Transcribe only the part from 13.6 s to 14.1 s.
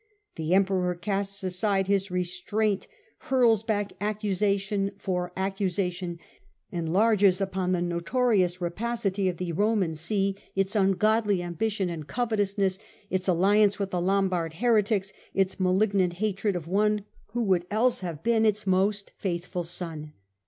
with the